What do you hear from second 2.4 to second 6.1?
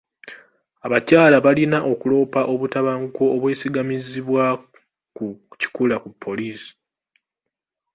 obutabanguko obwesigamizibwa ku kikula ku